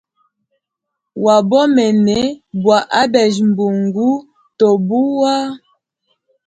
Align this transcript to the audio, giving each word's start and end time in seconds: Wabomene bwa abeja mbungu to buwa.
Wabomene 1.25 2.19
bwa 2.61 2.79
abeja 3.01 3.43
mbungu 3.49 4.07
to 4.57 4.67
buwa. 4.87 5.35